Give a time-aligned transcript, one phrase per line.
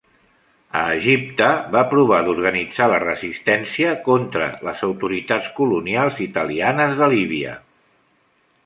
[0.77, 7.57] A Egipte, va provar d'organitzar la resistència contra les autoritats colonials italianes de Líbia.